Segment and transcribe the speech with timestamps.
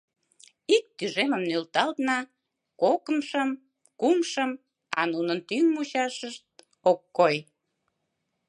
[0.75, 2.19] Ик тӱжемым нӧлталдна,
[2.81, 3.49] кокымшым,
[3.99, 4.51] кумшым,
[4.99, 6.45] а нунын тӱҥ-мучашышт
[6.91, 7.35] ок кой.